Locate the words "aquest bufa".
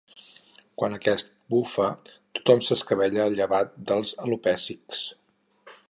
0.97-1.89